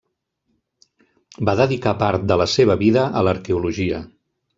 [1.49, 4.01] Va dedicar part de la seva vida a l'arqueologia.